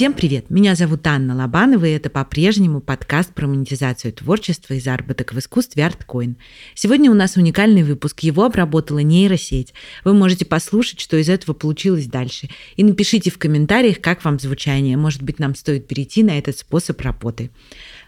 [0.00, 0.48] Всем привет!
[0.48, 5.82] Меня зовут Анна Лобанова, и это по-прежнему подкаст про монетизацию творчества и заработок в искусстве
[5.82, 6.36] ArtCoin.
[6.74, 9.74] Сегодня у нас уникальный выпуск, его обработала нейросеть.
[10.02, 12.48] Вы можете послушать, что из этого получилось дальше.
[12.76, 14.96] И напишите в комментариях, как вам звучание.
[14.96, 17.50] Может быть, нам стоит перейти на этот способ работы.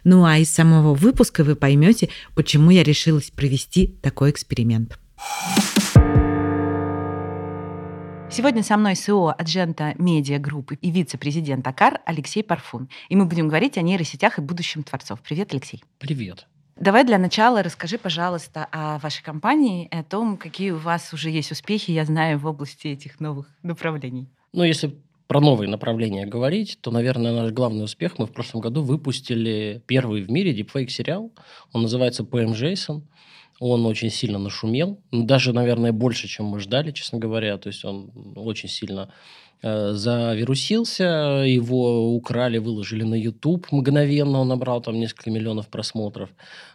[0.02, 4.98] Ну а из самого выпуска вы поймете, почему я решилась провести такой эксперимент.
[8.32, 12.88] Сегодня со мной СО Аджента Медиа Группы и вице-президент АКАР Алексей Парфун.
[13.10, 15.20] И мы будем говорить о нейросетях и будущем творцов.
[15.20, 15.84] Привет, Алексей.
[15.98, 16.46] Привет.
[16.76, 21.52] Давай для начала расскажи, пожалуйста, о вашей компании о том, какие у вас уже есть
[21.52, 24.30] успехи, я знаю, в области этих новых направлений.
[24.54, 28.82] Ну, если про новые направления говорить, то, наверное, наш главный успех мы в прошлом году
[28.82, 31.32] выпустили первый в мире дипфейк-сериал.
[31.72, 33.02] Он называется PM Jason.
[33.64, 37.56] Он очень сильно нашумел, даже, наверное, больше, чем мы ждали, честно говоря.
[37.58, 39.08] То есть он очень сильно
[39.62, 46.30] э, завирусился, его украли, выложили на YouTube мгновенно, он набрал там несколько миллионов просмотров,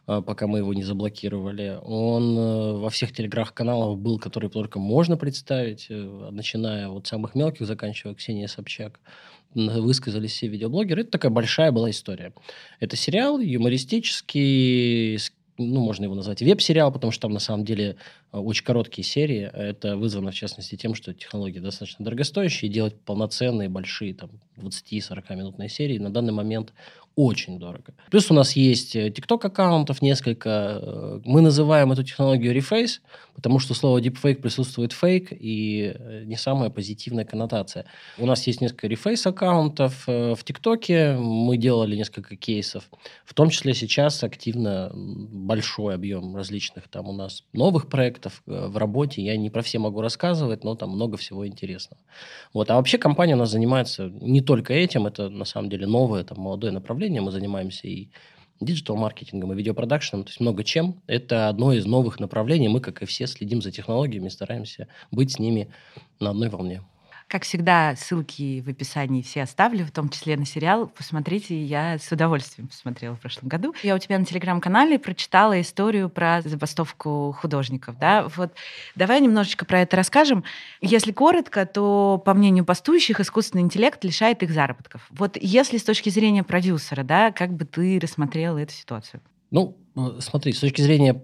[0.08, 1.78] э, пока мы его не заблокировали.
[1.84, 7.68] Он э, во всех телеграм-каналах был, которые только можно представить, э, начиная от самых мелких,
[7.68, 9.02] заканчивая Ксенией Собчак
[9.54, 11.02] высказались все видеоблогеры.
[11.02, 12.34] Это такая большая была история.
[12.80, 17.98] Это сериал юмористический, с ну, можно его назвать веб-сериал, потому что там на самом деле
[18.32, 19.50] э, очень короткие серии.
[19.54, 25.70] Это вызвано, в частности, тем, что технологии достаточно дорогостоящие, делать полноценные, большие, там, 20-40 минутные
[25.70, 26.74] серии на данный момент
[27.18, 27.96] очень дорого.
[28.12, 30.50] Плюс у нас есть TikTok э, аккаунтов несколько.
[30.50, 33.00] Э, мы называем эту технологию Reface,
[33.34, 37.86] потому что слово deepfake присутствует фейк и э, не самая позитивная коннотация.
[38.20, 41.18] У нас есть несколько Reface аккаунтов в ТикТоке.
[41.18, 42.88] Мы делали несколько кейсов.
[43.26, 49.23] В том числе сейчас активно большой объем различных там у нас новых проектов в работе.
[49.23, 52.00] Я не про все могу рассказывать, но там много всего интересного.
[52.54, 52.70] Вот.
[52.70, 55.08] А вообще компания у нас занимается не только этим.
[55.08, 57.22] Это на самом деле новое, там, молодое направление направления.
[57.22, 58.10] Мы занимаемся и
[58.60, 61.02] диджитал-маркетингом, и видеопродакшеном, то есть много чем.
[61.08, 62.70] Это одно из новых направлений.
[62.70, 65.67] Мы, как и все, следим за технологиями, стараемся быть с ними
[66.20, 66.82] на одной волне.
[67.27, 70.88] Как всегда, ссылки в описании все оставлю, в том числе на сериал.
[70.88, 73.76] Посмотрите, я с удовольствием посмотрела в прошлом году.
[73.83, 77.99] Я у тебя на телеграм-канале прочитала историю про забастовку художников.
[77.99, 78.30] Да?
[78.37, 78.54] Вот
[78.95, 80.45] давай немножечко про это расскажем.
[80.80, 85.05] Если коротко, то, по мнению бастующих, искусственный интеллект лишает их заработков.
[85.10, 89.21] Вот если с точки зрения продюсера, да, как бы ты рассмотрела эту ситуацию?
[89.52, 89.77] Ну,
[90.20, 91.21] смотри, с точки зрения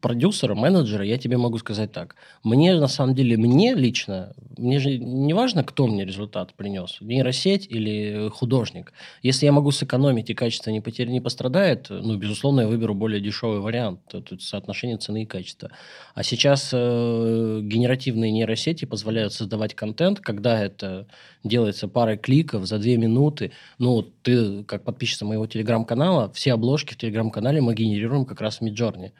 [0.00, 2.16] продюсера, менеджера, я тебе могу сказать так.
[2.44, 7.66] Мне, на самом деле, мне лично, мне же не важно, кто мне результат принес, нейросеть
[7.68, 8.92] или художник.
[9.22, 11.08] Если я могу сэкономить и качество не, потер...
[11.08, 14.00] не пострадает, ну, безусловно, я выберу более дешевый вариант.
[14.08, 15.70] Тут соотношение цены и качества.
[16.14, 21.06] А сейчас э, генеративные нейросети позволяют создавать контент, когда это
[21.42, 23.52] делается парой кликов за две минуты.
[23.78, 28.62] Ну, ты, как подписчица моего телеграм-канала, все обложки в телеграм-канале мы генерируем как раз в
[28.62, 29.12] Midjourney.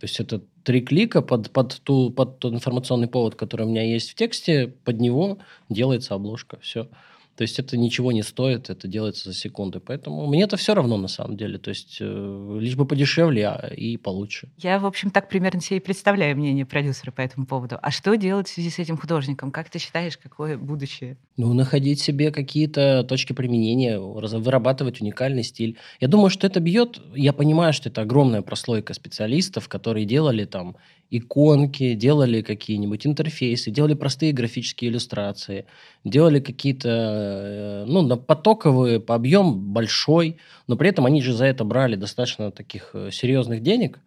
[0.00, 3.82] То есть это три клика под, под, ту, под тот информационный повод, который у меня
[3.82, 5.38] есть в тексте, под него
[5.68, 6.58] делается обложка.
[6.62, 6.88] Все.
[7.40, 9.80] То есть это ничего не стоит, это делается за секунды.
[9.80, 11.56] Поэтому мне это все равно на самом деле.
[11.56, 14.50] То есть э, лишь бы подешевле а, и получше.
[14.58, 17.78] Я, в общем, так примерно себе и представляю мнение продюсера по этому поводу.
[17.80, 19.52] А что делать в связи с этим художником?
[19.52, 21.16] Как ты считаешь, какое будущее?
[21.38, 25.78] Ну, находить себе какие-то точки применения, вырабатывать уникальный стиль.
[25.98, 27.00] Я думаю, что это бьет...
[27.14, 30.76] Я понимаю, что это огромная прослойка специалистов, которые делали там
[31.10, 35.66] иконки, делали какие-нибудь интерфейсы, делали простые графические иллюстрации,
[36.04, 41.46] делали какие-то, э, ну, на потоковые, по объем большой, но при этом они же за
[41.46, 44.00] это брали достаточно таких э, серьезных денег,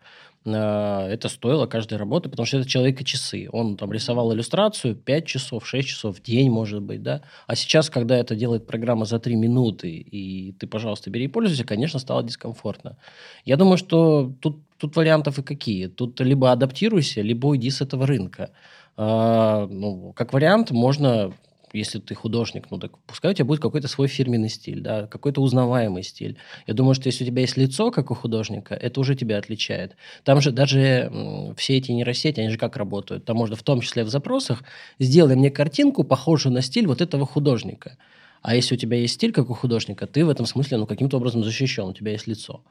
[0.45, 3.47] а, это стоило каждой работы, потому что это человека часы.
[3.51, 7.21] Он там рисовал иллюстрацию 5 часов, 6 часов в день, может быть, да.
[7.47, 11.63] А сейчас, когда это делает программа за 3 минуты, и ты, пожалуйста, бери и пользуйся,
[11.63, 12.97] конечно, стало дискомфортно.
[13.45, 15.87] Я думаю, что тут, тут вариантов и какие.
[15.87, 18.51] Тут либо адаптируйся, либо уйди с этого рынка.
[18.97, 21.31] А, ну, как вариант, можно
[21.73, 25.41] если ты художник, ну так пускай у тебя будет какой-то свой фирменный стиль, да, какой-то
[25.41, 26.37] узнаваемый стиль.
[26.67, 29.95] Я думаю, что если у тебя есть лицо, как у художника, это уже тебя отличает.
[30.23, 31.11] Там же даже
[31.57, 33.25] все эти нейросети, они же как работают?
[33.25, 34.63] Там можно в том числе в запросах
[34.99, 37.97] сделай мне картинку, похожую на стиль вот этого художника.
[38.41, 41.17] А если у тебя есть стиль, как у художника, ты в этом смысле ну, каким-то
[41.17, 42.63] образом защищен, у тебя есть лицо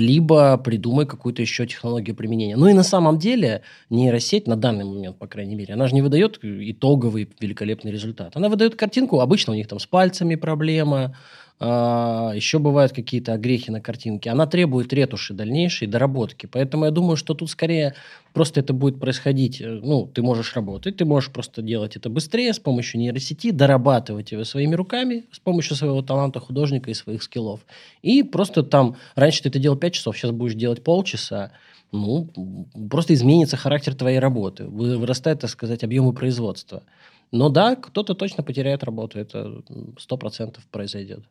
[0.00, 2.56] либо придумай какую-то еще технологию применения.
[2.56, 6.02] Ну и на самом деле нейросеть на данный момент, по крайней мере, она же не
[6.02, 8.36] выдает итоговый великолепный результат.
[8.36, 11.16] Она выдает картинку, обычно у них там с пальцами проблема,
[11.60, 14.30] еще бывают какие-то огрехи на картинке.
[14.30, 16.46] Она требует ретуши дальнейшей, доработки.
[16.46, 17.94] Поэтому я думаю, что тут скорее
[18.32, 19.60] просто это будет происходить.
[19.60, 24.32] Э, ну, ты можешь работать, ты можешь просто делать это быстрее с помощью нейросети, дорабатывать
[24.32, 27.60] его своими руками с помощью своего таланта художника и своих скиллов.
[28.02, 31.52] И просто там, раньше ты это делал 5 часов, сейчас будешь делать полчаса.
[31.92, 32.28] Ну,
[32.90, 34.64] просто изменится характер твоей работы.
[34.66, 36.82] Вырастает, так сказать, объемы производства.
[37.30, 39.20] Но да, кто-то точно потеряет работу.
[39.20, 39.62] Это
[39.96, 41.24] сто процентов произойдет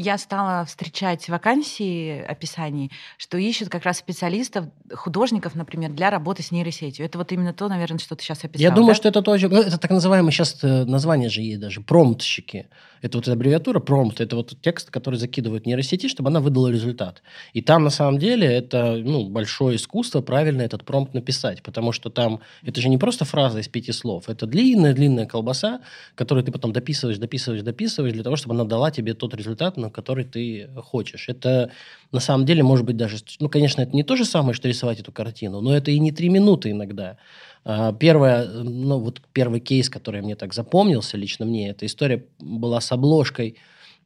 [0.00, 6.50] я стала встречать вакансии описаний, что ищут как раз специалистов, художников, например, для работы с
[6.50, 7.04] нейросетью.
[7.04, 8.62] Это вот именно то, наверное, что ты сейчас описал.
[8.62, 8.94] Я думаю, да?
[8.94, 9.48] что это тоже...
[9.48, 12.68] Ну, это так называемое сейчас э, название же есть даже, промптщики.
[13.02, 17.22] Это вот аббревиатура промпт, это вот текст, который закидывают нейросети, чтобы она выдала результат.
[17.52, 22.10] И там на самом деле это ну, большое искусство правильно этот промпт написать, потому что
[22.10, 25.80] там это же не просто фраза из пяти слов, это длинная-длинная колбаса,
[26.14, 29.90] которую ты потом дописываешь, дописываешь, дописываешь для того, чтобы она дала тебе тот результат, на
[29.90, 31.28] который ты хочешь.
[31.28, 31.70] Это
[32.12, 33.18] на самом деле может быть даже...
[33.38, 36.12] Ну, конечно, это не то же самое, что рисовать эту картину, но это и не
[36.12, 37.16] три минуты иногда.
[37.64, 42.80] А, первое, ну вот первый кейс, который мне так запомнился лично мне, эта история была
[42.80, 43.56] с обложкой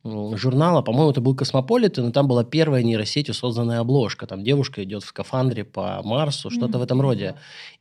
[0.04, 4.26] журнала, по-моему, это был Космополитен, и там была первая нейросетью созданная обложка.
[4.26, 6.80] Там девушка идет в скафандре по Марсу, что-то mm-hmm.
[6.80, 7.34] в этом роде.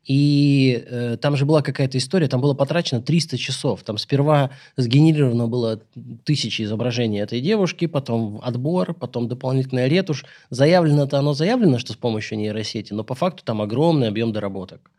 [0.06, 3.84] И э, там же была какая-то история, там было потрачено 300 часов.
[3.84, 5.82] Там сперва сгенерировано было
[6.24, 10.24] тысячи изображений этой девушки, потом отбор, потом дополнительная ретушь.
[10.50, 14.90] Заявлено-то оно заявлено, что с помощью нейросети, но по факту там огромный объем доработок.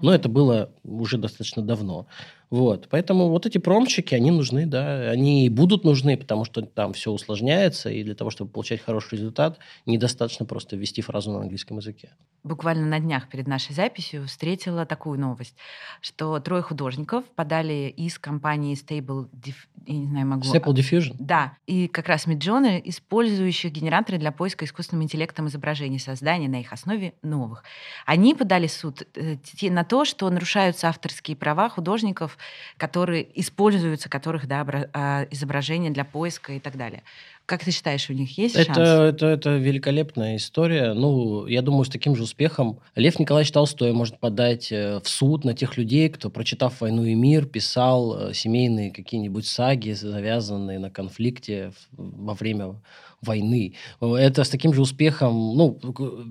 [0.00, 2.06] Но это было уже достаточно давно.
[2.50, 2.88] Вот.
[2.90, 7.90] Поэтому вот эти промчики, они нужны, да, они будут нужны, потому что там все усложняется,
[7.90, 12.10] и для того, чтобы получать хороший результат, недостаточно просто ввести фразу на английском языке.
[12.42, 15.54] Буквально на днях перед нашей записью встретила такую новость,
[16.00, 19.54] что трое художников подали из компании Stable, Dif...
[19.86, 20.42] я не знаю, могу...
[20.42, 21.14] Stable Diffusion?
[21.20, 26.72] Да, и как раз Midjourney, использующих генераторы для поиска искусственным интеллектом изображений, создания на их
[26.72, 27.62] основе новых.
[28.06, 29.36] Они подали суд э,
[29.70, 32.38] на то, что нарушаются авторские права художников,
[32.76, 37.02] которые используются, которых да, а, изображения для поиска и так далее.
[37.46, 38.78] Как ты считаешь, у них есть это, шанс?
[38.78, 40.92] Это, это великолепная история.
[40.92, 45.44] Ну, я думаю, с таким же успехом Лев Николаевич Толстой может подать э, в суд
[45.44, 50.90] на тех людей, кто, прочитав «Войну и мир», писал э, семейные какие-нибудь саги, завязанные на
[50.90, 52.76] конфликте во время
[53.22, 53.74] войны.
[54.00, 55.78] Это с таким же успехом, ну,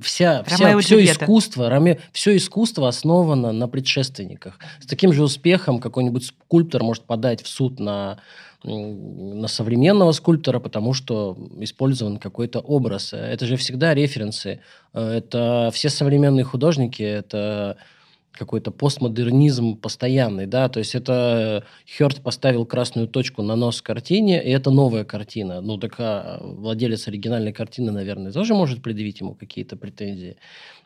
[0.02, 4.60] вся, вся, все искусство, Роме, все искусство основано на предшественниках.
[4.80, 8.20] С таким же успехом какой-нибудь скульптор может подать в суд на
[8.64, 13.14] на современного скульптора, потому что использован какой-то образ.
[13.14, 14.60] Это же всегда референсы.
[14.94, 17.78] Это все современные художники, это
[18.32, 21.66] какой-то постмодернизм постоянный, да, то есть это
[21.98, 25.62] Хёрд поставил красную точку на нос картине, и это новая картина.
[25.62, 30.38] Ну, так а владелец оригинальной картины, наверное, тоже может предъявить ему какие-то претензии.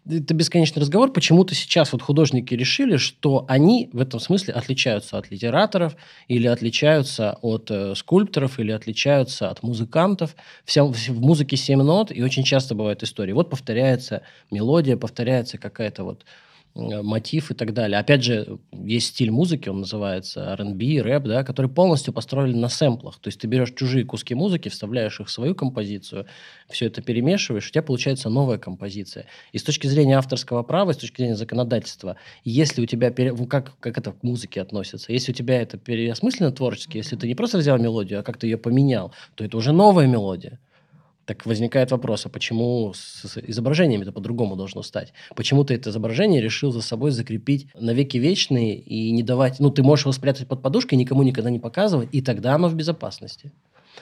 [0.10, 1.14] Это бесконечный разговор.
[1.14, 5.96] Почему-то сейчас вот художники решили, что они в этом смысле отличаются от литераторов,
[6.28, 10.36] или отличаются от э, скульпторов, или отличаются от музыкантов.
[10.66, 13.32] Вся, в музыке семь нот, и очень часто бывают истории.
[13.32, 16.28] Вот повторяется мелодия, повторяется какая-то вот Э,
[16.76, 18.00] мотив и так далее.
[18.00, 23.20] Опять же, есть стиль музыки, он называется R&B, рэп, да, который полностью построен на сэмплах.
[23.20, 26.26] То есть ты берешь чужие куски музыки, вставляешь их в свою композицию,
[26.70, 29.28] все это перемешиваешь, у тебя получается новая композиция.
[29.52, 33.36] И с точки зрения авторского права, с точки зрения законодательства, если у тебя, пере...
[33.48, 37.36] как, как это к музыке относится, если у тебя это переосмысленно творчески, если ты не
[37.36, 40.60] просто взял мелодию, а как-то ее поменял, то это уже новая мелодия.
[41.26, 45.14] Так возникает вопрос, а почему с изображением это по-другому должно стать?
[45.36, 49.60] Почему ты это изображение решил за собой закрепить на веки вечные и не давать...
[49.60, 52.76] Ну, ты можешь его спрятать под подушкой, никому никогда не показывать, и тогда оно в
[52.76, 53.54] безопасности.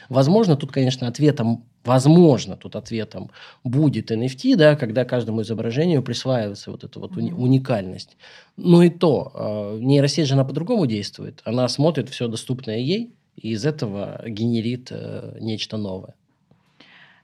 [0.09, 3.29] Возможно, тут, конечно, ответом, возможно, тут ответом
[3.63, 8.17] будет NFT, да, когда каждому изображению присваивается вот эта вот уни- уникальность.
[8.57, 11.41] Но и то, э, нейросеть же она по-другому действует.
[11.43, 16.15] Она смотрит все доступное ей, и из этого генерит э, нечто новое.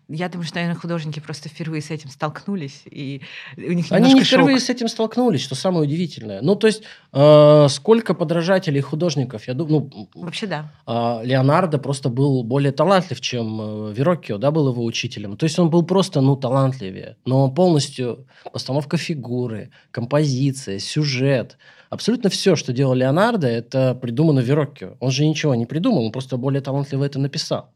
[0.09, 3.21] Я думаю, что, наверное, художники просто впервые с этим столкнулись, и
[3.57, 6.41] у них Они не впервые с этим столкнулись, что самое удивительное.
[6.41, 9.91] Ну, то есть, э, сколько подражателей художников, я думаю...
[9.93, 10.71] Ну, Вообще, да.
[10.87, 15.35] Э, Леонардо просто был более талантлив, чем э, Вероккио, да, был его учителем.
[15.35, 17.17] То есть, он был просто, ну, талантливее.
[17.25, 21.57] Но полностью постановка фигуры, композиция, сюжет,
[21.89, 24.95] абсолютно все, что делал Леонардо, это придумано Вероккио.
[25.01, 27.73] Он же ничего не придумал, он просто более талантливо это написал.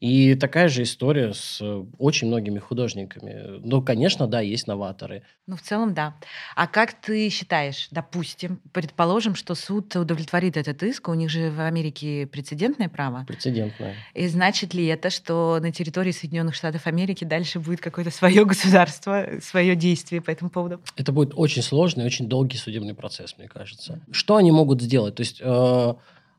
[0.00, 3.60] И такая же история с э, очень многими художниками.
[3.64, 5.22] Ну, конечно, да, есть новаторы.
[5.46, 6.16] Ну, в целом, да.
[6.54, 11.60] А как ты считаешь, допустим, предположим, что суд удовлетворит этот иск, у них же в
[11.60, 13.24] Америке прецедентное право.
[13.26, 13.94] Прецедентное.
[14.12, 19.26] И значит ли это, что на территории Соединенных Штатов Америки дальше будет какое-то свое государство,
[19.42, 20.80] свое действие по этому поводу?
[20.96, 24.00] Это будет очень сложный, очень долгий судебный процесс, мне кажется.
[24.10, 25.14] Что они могут сделать?
[25.14, 25.94] То есть э,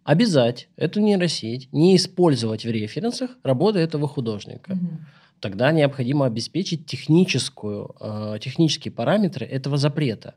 [0.07, 4.71] обязать эту нейросеть не использовать в референсах работы этого художника.
[4.71, 4.89] Угу.
[5.41, 10.35] Тогда необходимо обеспечить техническую, э, технические параметры этого запрета.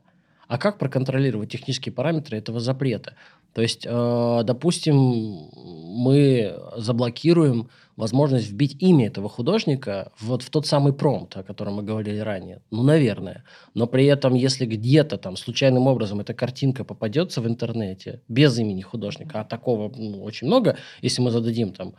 [0.49, 3.15] А как проконтролировать технические параметры этого запрета?
[3.53, 10.93] То есть, э, допустим, мы заблокируем возможность вбить имя этого художника вот в тот самый
[10.93, 12.61] промпт, о котором мы говорили ранее.
[12.71, 13.43] Ну, наверное.
[13.73, 18.81] Но при этом, если где-то там случайным образом эта картинка попадется в интернете без имени
[18.81, 21.93] художника, а такого ну, очень много, если мы зададим там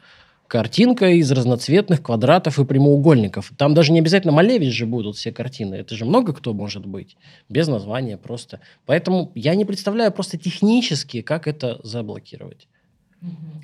[0.52, 3.52] картинка из разноцветных квадратов и прямоугольников.
[3.56, 5.76] Там даже не обязательно Малевич же будут все картины.
[5.76, 7.16] Это же много кто может быть.
[7.48, 8.60] Без названия просто.
[8.84, 12.68] Поэтому я не представляю просто технически, как это заблокировать.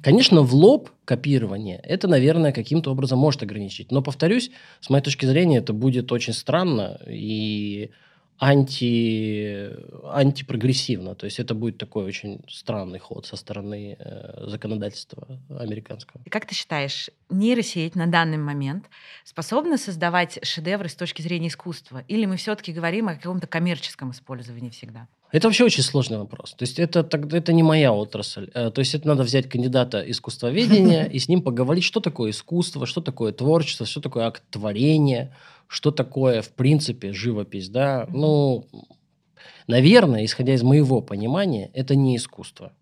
[0.00, 3.92] Конечно, в лоб копирование это, наверное, каким-то образом может ограничить.
[3.92, 7.90] Но, повторюсь, с моей точки зрения, это будет очень странно и
[8.38, 9.70] анти,
[10.04, 11.14] антипрогрессивно.
[11.14, 16.22] То есть это будет такой очень странный ход со стороны э, законодательства американского.
[16.30, 18.86] Как ты считаешь, нейросеть на данный момент
[19.24, 22.04] способна создавать шедевры с точки зрения искусства?
[22.06, 25.08] Или мы все-таки говорим о каком-то коммерческом использовании всегда?
[25.30, 26.54] Это вообще очень сложный вопрос.
[26.54, 28.50] То есть это, это не моя отрасль.
[28.54, 32.86] Э, то есть это надо взять кандидата искусствоведения и с ним поговорить, что такое искусство,
[32.86, 35.34] что такое творчество, что такое акт творения,
[35.68, 37.68] что такое, в принципе, живопись.
[37.68, 38.08] Да?
[38.10, 38.66] Ну,
[39.68, 42.72] наверное, исходя из моего понимания, это не искусство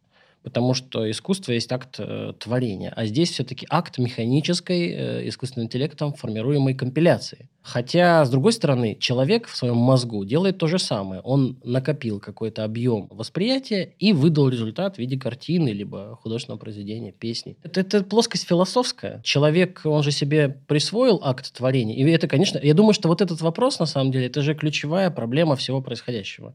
[0.46, 6.12] потому что искусство есть акт э, творения, а здесь все-таки акт механической, э, искусственным интеллектом
[6.12, 7.48] формируемой компиляции.
[7.62, 11.20] Хотя, с другой стороны, человек в своем мозгу делает то же самое.
[11.22, 17.56] Он накопил какой-то объем восприятия и выдал результат в виде картины, либо художественного произведения, песни.
[17.64, 19.20] Это, это плоскость философская.
[19.24, 21.96] Человек, он же себе присвоил акт творения.
[21.96, 25.10] И это, конечно, я думаю, что вот этот вопрос, на самом деле, это же ключевая
[25.10, 26.54] проблема всего происходящего.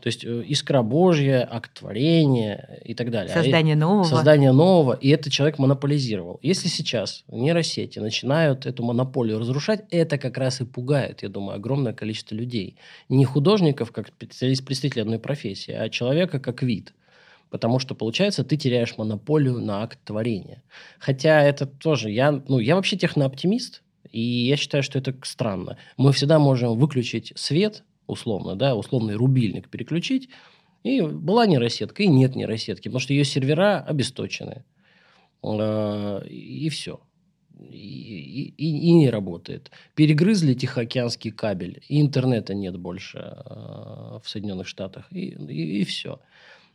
[0.00, 3.32] То есть э, искра Божья, акт творения и так далее.
[3.32, 4.04] А Создание нового.
[4.04, 4.94] Создание нового.
[4.94, 6.38] И этот человек монополизировал.
[6.42, 11.92] Если сейчас нейросети начинают эту монополию разрушать, это как раз и пугает, я думаю, огромное
[11.92, 12.76] количество людей.
[13.08, 16.92] Не художников, как представитель одной профессии, а человека как вид.
[17.50, 20.62] Потому что, получается, ты теряешь монополию на акт творения.
[20.98, 22.10] Хотя это тоже...
[22.10, 25.78] Я, ну, я вообще технооптимист, и я считаю, что это странно.
[25.96, 30.28] Мы всегда можем выключить свет, условно, да, условный рубильник переключить,
[30.82, 34.64] и была нейросетка, и нет нейросетки, потому что ее сервера обесточены.
[35.42, 37.00] А, и все.
[37.58, 39.70] И, и, и не работает.
[39.94, 46.20] Перегрызли Тихоокеанский кабель, и интернета нет больше а, в Соединенных Штатах, и, и, и все.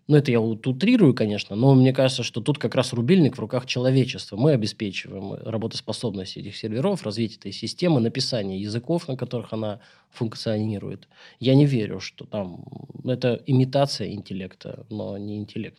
[0.10, 3.68] Ну, это я утрирую, конечно, но мне кажется, что тут как раз рубильник в руках
[3.68, 4.38] человечества.
[4.38, 11.08] Мы обеспечиваем работоспособность этих серверов, развитие этой системы, написание языков, на которых она функционирует.
[11.39, 12.66] Я не верю, что там
[13.06, 15.78] это имитация интеллекта, но не интеллект.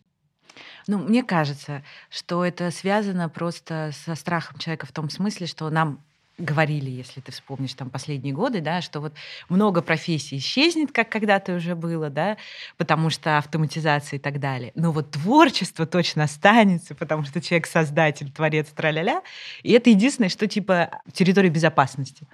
[0.87, 6.05] Ну, мне кажется, что это связано просто со страхом человека в том смысле, что нам
[6.41, 9.13] говорили, если ты вспомнишь там последние годы, да, что вот
[9.49, 12.37] много профессий исчезнет, как когда-то уже было, да,
[12.77, 14.71] потому что автоматизация и так далее.
[14.75, 19.21] Но вот творчество точно останется, потому что человек создатель, творец, траля-ля.
[19.63, 22.27] И это единственное, что типа территория безопасности.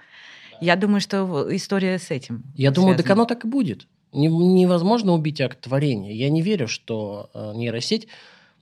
[0.60, 2.42] Я думаю, что история с этим.
[2.56, 3.86] Я думаю, так оно так и будет.
[4.12, 6.12] Невозможно убить акт творения.
[6.12, 8.08] Я не верю, что э, нейросеть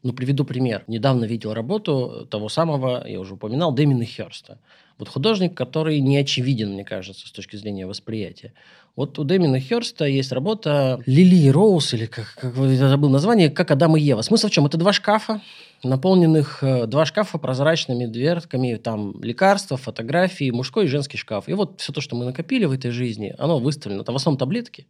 [0.07, 0.85] ну, приведу пример.
[0.87, 4.59] Недавно видел работу того самого, я уже упоминал, Дэмина Херста.
[4.99, 8.55] Вот художник, который не очевиден, мне кажется, с точки зрения восприятия.
[8.97, 13.71] Вот у Дэмина Херста есть работа Лили Роуз, или как, как я забыл название, как
[13.71, 14.23] Адам и Ева.
[14.23, 14.65] Смысл в чем?
[14.65, 15.43] Это два шкафа,
[15.85, 21.47] наполненных, э, два шкафа прозрачными дверками, там лекарства, фотографии, мужской и женский шкаф.
[21.47, 24.01] И вот все то, что мы накопили в этой жизни, оно выставлено.
[24.01, 24.87] Это в основном таблетки.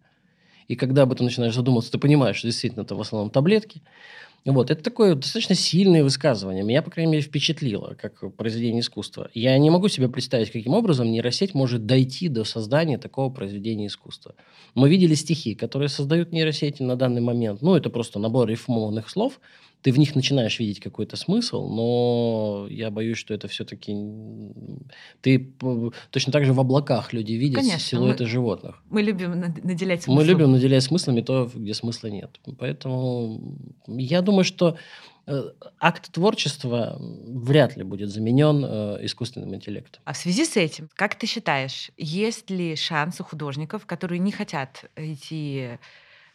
[0.69, 3.83] И когда об этом начинаешь задумываться, ты понимаешь, что действительно это в основном таблетки.
[4.47, 6.63] Вот, это такое достаточно сильное высказывание.
[6.63, 9.29] Меня, по крайней мере, впечатлило, как произведение искусства.
[9.35, 14.37] Я не могу себе представить, каким образом нейросеть может дойти до создания такого произведения искусства.
[14.75, 17.61] Мы видели стихи, которые создают нейросети на данный момент.
[17.61, 19.41] Ну, это просто набор рифмованных слов–
[19.83, 23.95] ты в них начинаешь видеть какой-то смысл, но я боюсь, что это все-таки...
[25.21, 25.53] Ты
[26.11, 28.83] точно так же в облаках люди видят Конечно, силуэты мы, животных.
[28.91, 30.25] Мы любим наделять смыслом.
[30.25, 32.41] Мы любим наделять смыслами то, где смысла нет.
[32.59, 33.57] Поэтому
[33.87, 34.77] я думаю, что
[35.29, 40.01] Э, акт творчества вряд ли будет заменен э, искусственным интеллектом.
[40.05, 44.31] А в связи с этим, как ты считаешь, есть ли шанс у художников, которые не
[44.31, 45.79] хотят идти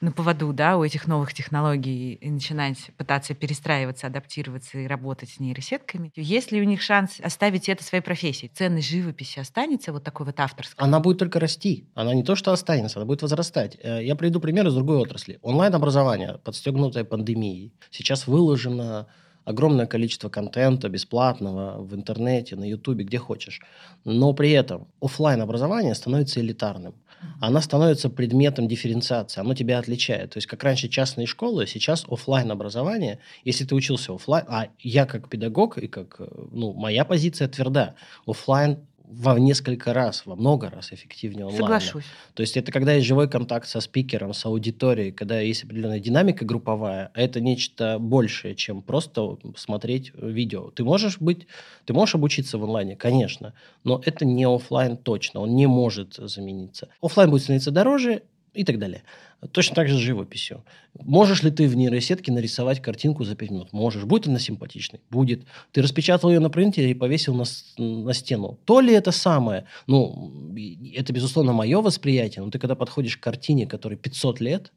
[0.02, 5.40] на поводу, да, у этих новых технологий и начинать пытаться перестраиваться, адаптироваться и работать с
[5.40, 8.52] нейросетками, есть ли у них шанс оставить это своей профессией?
[8.54, 10.84] Ценность живописи останется вот такой вот авторской?
[10.84, 11.88] Она будет только расти.
[11.94, 13.78] Она не то, что останется, она будет возрастать.
[13.82, 15.38] Э, я приведу пример из другой отрасли.
[15.44, 19.08] Онлайн-образование, подстегнутое пандемией, сейчас выложено
[19.46, 23.62] огромное количество контента бесплатного в интернете, на ютубе, где хочешь.
[24.04, 26.96] Но при этом офлайн образование становится элитарным
[27.40, 30.32] она становится предметом дифференциации, оно тебя отличает.
[30.32, 33.20] То есть, как раньше частные школы, сейчас офлайн образование.
[33.44, 37.96] Если ты учился офлайн, а я как педагог и как, э, ну, моя позиция тверда,
[38.26, 38.80] офлайн
[39.12, 41.62] во несколько раз, во много раз эффективнее онлайн.
[41.62, 42.06] Соглашусь.
[42.34, 46.46] То есть это когда есть живой контакт со спикером, с аудиторией, когда есть определенная динамика
[46.46, 50.72] групповая, а это нечто большее, чем просто смотреть видео.
[50.72, 51.48] Ты можешь быть,
[51.86, 53.54] ты можешь обучиться в онлайне, конечно,
[53.84, 56.88] но это не офлайн точно, он не может замениться.
[57.02, 59.04] Офлайн будет становиться дороже, и так далее.
[59.52, 60.64] Точно так же с живописью.
[60.94, 63.74] Можешь ли ты в нейросетке нарисовать картинку за 5 минут?
[63.74, 64.04] Можешь.
[64.04, 65.02] Будет она симпатичной?
[65.10, 65.46] Будет.
[65.72, 67.46] Ты распечатал ее на принтере и повесил на,
[67.78, 68.60] на стену.
[68.66, 69.66] То ли это самое?
[69.88, 70.54] Ну,
[70.94, 74.72] это, безусловно, мое восприятие, но ты когда подходишь к картине, которой 500 лет,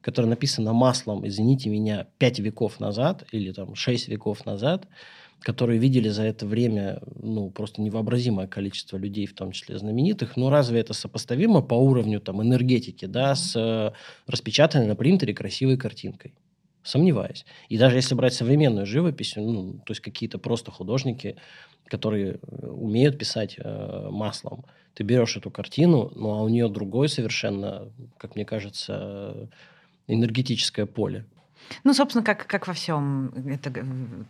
[0.00, 4.86] которая написана маслом, извините меня, 5 веков назад или там 6 веков назад,
[5.40, 10.36] которые видели за это время ну, просто невообразимое количество людей, в том числе знаменитых.
[10.36, 13.92] Но разве это сопоставимо по уровню там, энергетики да, с э,
[14.26, 16.34] распечатанной на принтере красивой картинкой?
[16.82, 17.44] Сомневаюсь.
[17.68, 21.36] И даже если брать современную живопись, ну, то есть какие-то просто художники,
[21.86, 24.64] которые э, умеют писать э, маслом,
[24.94, 29.48] ты берешь эту картину, ну а у нее другое совершенно, как мне кажется,
[30.08, 31.26] энергетическое поле.
[31.84, 33.32] Ну, собственно, как, как во всем.
[33.46, 33.70] Это,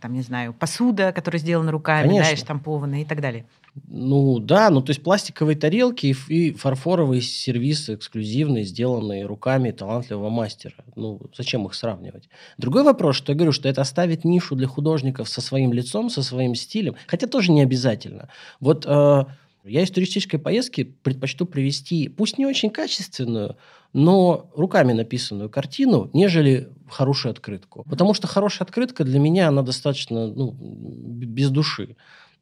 [0.01, 2.25] там, не знаю, посуда, которая сделана руками, Конечно.
[2.25, 3.45] да, и штампованная и так далее.
[3.89, 10.31] Ну, да, ну, то есть пластиковые тарелки и, и фарфоровые сервисы эксклюзивные, сделанные руками талантливого
[10.31, 10.75] мастера.
[10.97, 12.29] Ну, зачем их сравнивать?
[12.57, 16.23] Другой вопрос, что я говорю, что это оставит нишу для художников со своим лицом, со
[16.23, 18.29] своим стилем, хотя тоже не обязательно.
[18.61, 18.85] Вот...
[18.87, 19.27] Э,
[19.65, 23.57] я из туристической поездки предпочту привести, пусть не очень качественную,
[23.93, 27.85] но руками написанную картину, нежели хорошую открытку.
[27.89, 31.97] Потому что хорошая открытка для меня, она достаточно ну, без души.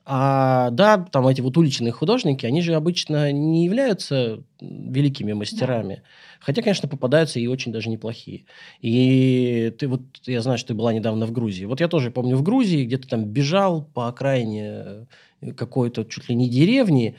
[0.09, 5.97] А да, там эти вот уличные художники, они же обычно не являются великими мастерами.
[5.97, 6.03] Да.
[6.39, 8.45] Хотя, конечно, попадаются и очень даже неплохие.
[8.81, 11.65] И ты вот, я знаю, что ты была недавно в Грузии.
[11.65, 15.09] Вот я тоже помню в Грузии, где-то там бежал по окраине
[15.57, 17.17] какой-то чуть ли не деревни,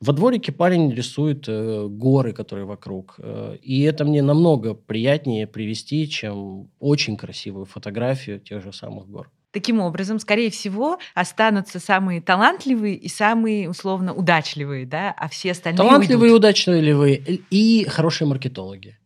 [0.00, 3.16] во дворике парень рисует э, горы, которые вокруг.
[3.18, 9.30] Э, и это мне намного приятнее привести, чем очень красивую фотографию тех же самых гор.
[9.52, 15.78] Таким образом, скорее всего, останутся самые талантливые и самые, условно, удачливые, да, а все остальные
[15.78, 16.38] Талантливые, уйдут.
[16.38, 17.16] удачливые
[17.50, 18.96] и хорошие маркетологи.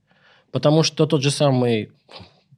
[0.53, 1.91] Потому что тот же самый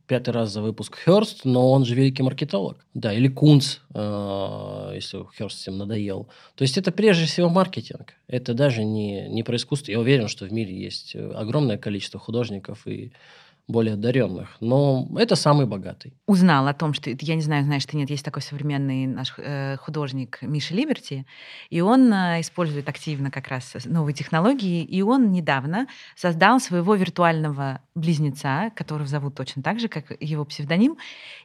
[0.07, 2.85] пятый раз за выпуск Херст, но он же великий маркетолог.
[2.95, 6.29] Да, или Кунц, э, если Херст всем надоел.
[6.55, 8.14] То есть это прежде всего маркетинг.
[8.29, 9.92] Это даже не, не про искусство.
[9.92, 13.12] Я уверен, что в мире есть огромное количество художников и
[13.68, 16.14] более одаренных, но это самый богатый.
[16.26, 19.76] Узнал о том, что, я не знаю, знаешь ты нет, есть такой современный наш э,
[19.79, 21.26] художник Миша Либерти,
[21.68, 27.81] и он э, использует активно как раз новые технологии, и он недавно создал своего виртуального
[27.96, 30.96] близнеца, которого зовут точно так же, как его псевдоним,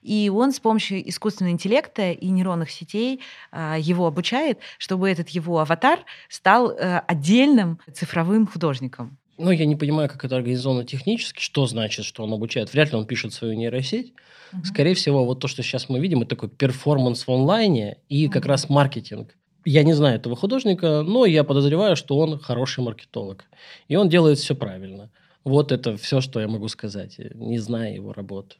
[0.03, 5.60] и он с помощью искусственного интеллекта и нейронных сетей э, его обучает, чтобы этот его
[5.60, 6.71] аватар стал
[7.07, 9.17] отдельным цифровым художником.
[9.41, 12.71] Ну, я не понимаю, как это организовано технически, что значит, что он обучает.
[12.73, 14.13] Вряд ли он пишет свою нейросеть.
[14.54, 14.65] Угу.
[14.65, 18.34] Скорее всего, вот то, что сейчас мы видим, это такой перформанс в онлайне и угу.
[18.34, 19.36] как раз маркетинг.
[19.65, 23.45] Я не знаю этого художника, но я подозреваю, что он хороший маркетолог.
[23.88, 25.12] И он делает все правильно.
[25.43, 28.56] Вот это все, что я могу сказать, не зная его работу.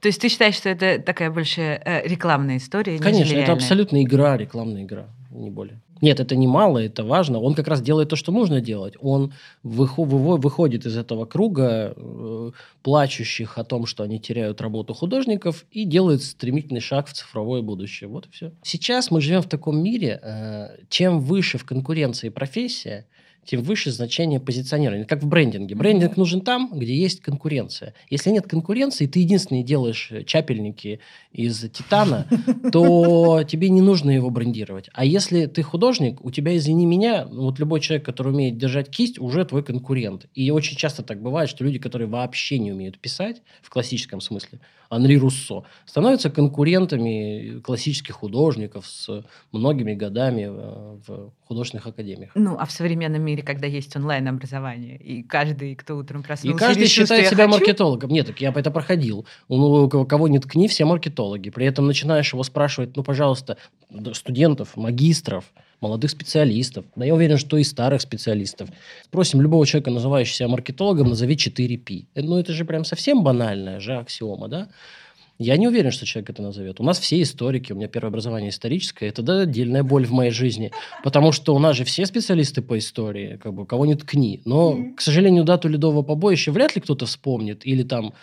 [0.00, 2.98] То есть ты считаешь, что это такая больше э, рекламная история?
[2.98, 5.80] Конечно, это абсолютно игра, рекламная игра, не более.
[6.04, 7.40] Нет, это не мало, это важно.
[7.40, 8.92] Он как раз делает то, что нужно делать.
[9.00, 12.50] Он выходит из этого круга э,
[12.82, 18.08] плачущих о том, что они теряют работу художников, и делает стремительный шаг в цифровое будущее.
[18.08, 18.52] Вот и все.
[18.62, 23.06] Сейчас мы живем в таком мире, э, чем выше в конкуренции профессия,
[23.44, 25.04] тем выше значение позиционирования.
[25.04, 25.74] Как в брендинге.
[25.74, 27.94] Брендинг нужен там, где есть конкуренция.
[28.10, 31.00] Если нет конкуренции, ты единственный делаешь э, чапельники
[31.32, 32.26] из титана,
[32.72, 34.88] то тебе не нужно его брендировать.
[34.92, 39.18] А если ты художник, у тебя, извини меня, вот любой человек, который умеет держать кисть,
[39.18, 40.26] уже твой конкурент.
[40.34, 44.60] И очень часто так бывает, что люди, которые вообще не умеют писать, в классическом смысле,
[44.90, 52.32] Анри Руссо, становятся конкурентами классических художников с многими годами э, в художественных академиях.
[52.34, 56.56] Ну, а в современном мире, когда есть онлайн-образование, и каждый, кто утром проснулся...
[56.56, 57.58] И каждый решил, считает себя хочу...
[57.58, 58.10] маркетологом.
[58.10, 59.26] Нет, так я это проходил.
[59.48, 61.50] Ну, кого не ткни, все маркетологи.
[61.50, 63.58] При этом начинаешь его спрашивать, ну, пожалуйста,
[64.12, 65.44] студентов, магистров,
[65.84, 68.70] молодых специалистов, да я уверен, что и старых специалистов.
[69.04, 72.06] Спросим любого человека, называющего себя маркетологом, назови 4P.
[72.14, 74.68] Э, ну, это же прям совсем банальная же аксиома, да?
[75.38, 76.80] Я не уверен, что человек это назовет.
[76.80, 80.30] У нас все историки, у меня первое образование историческое, это да, отдельная боль в моей
[80.30, 80.70] жизни,
[81.02, 84.40] потому что у нас же все специалисты по истории, как бы кого не ткни.
[84.44, 88.14] Но, к сожалению, дату ледового побоища вряд ли кто-то вспомнит, или там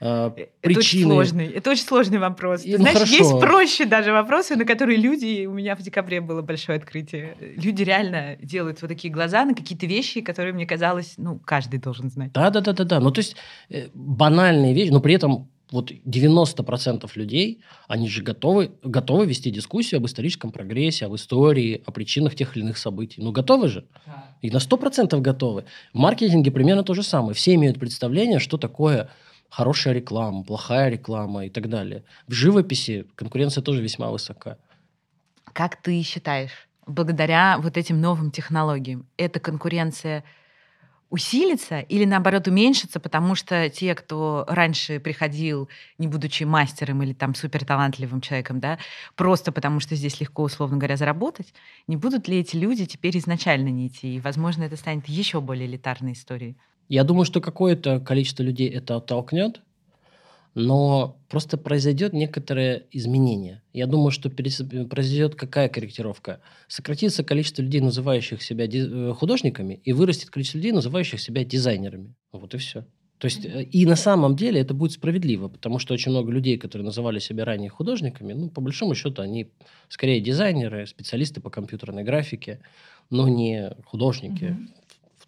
[0.00, 0.70] э, причины.
[0.70, 2.64] Это очень сложный, это очень сложный вопрос.
[2.64, 3.14] И, ну, знаешь, хорошо.
[3.14, 7.82] есть проще даже вопросы, на которые люди, у меня в декабре было большое открытие, люди
[7.82, 12.32] реально делают вот такие глаза на какие-то вещи, которые мне казалось, ну, каждый должен знать.
[12.32, 13.00] Да-да-да-да-да.
[13.00, 13.36] Ну, то есть
[13.68, 19.98] э, банальные вещи, но при этом вот 90% людей, они же готовы, готовы вести дискуссию
[19.98, 23.22] об историческом прогрессе, об истории, о причинах тех или иных событий.
[23.22, 23.86] Ну, готовы же.
[24.42, 25.64] И на 100% готовы.
[25.92, 27.34] В маркетинге примерно то же самое.
[27.34, 29.10] Все имеют представление, что такое
[29.50, 32.04] хорошая реклама, плохая реклама и так далее.
[32.26, 34.56] В живописи конкуренция тоже весьма высока.
[35.52, 40.24] Как ты считаешь, благодаря вот этим новым технологиям, эта конкуренция
[41.10, 47.34] усилится или наоборот уменьшится, потому что те, кто раньше приходил, не будучи мастером или там
[47.34, 48.78] суперталантливым человеком, да,
[49.16, 51.52] просто потому что здесь легко, условно говоря, заработать,
[51.88, 54.14] не будут ли эти люди теперь изначально не идти?
[54.14, 56.56] И, возможно, это станет еще более элитарной историей.
[56.90, 59.60] Я думаю, что какое-то количество людей это оттолкнет,
[60.54, 63.62] но просто произойдет некоторое изменение.
[63.72, 66.40] Я думаю, что произойдет какая корректировка?
[66.66, 72.16] Сократится количество людей, называющих себя э, художниками, и вырастет количество людей, называющих себя дизайнерами.
[72.32, 72.84] Вот и все.
[73.18, 76.58] То есть, э, и на самом деле это будет справедливо, потому что очень много людей,
[76.58, 79.52] которые называли себя ранее художниками, ну, по большому счету, они
[79.88, 82.58] скорее дизайнеры, специалисты по компьютерной графике,
[83.10, 84.44] но не художники.
[84.44, 84.79] Mm-hmm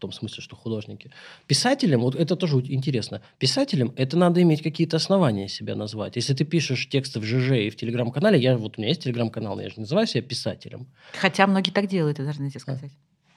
[0.02, 1.10] том смысле, что художники.
[1.46, 6.16] Писателем, вот это тоже интересно, писателем это надо иметь какие-то основания себя назвать.
[6.16, 9.60] Если ты пишешь тексты в ЖЖ и в Телеграм-канале, я вот у меня есть Телеграм-канал,
[9.60, 10.86] я же не называю себя писателем.
[11.12, 12.90] Хотя многие так делают, я должна тебе сказать.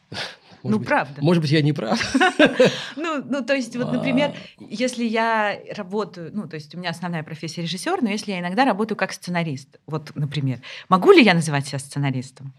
[0.64, 1.22] Может ну, быть, правда.
[1.22, 2.16] Может быть, я не прав.
[2.96, 7.24] Ну, ну, то есть, вот, например, если я работаю, ну, то есть у меня основная
[7.24, 11.68] профессия режиссер, но если я иногда работаю как сценарист, вот, например, могу ли я называть
[11.68, 12.54] себя сценаристом?